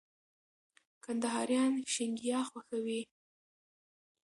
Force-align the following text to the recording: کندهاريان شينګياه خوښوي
کندهاريان 1.03 1.73
شينګياه 1.93 2.45
خوښوي 2.49 3.01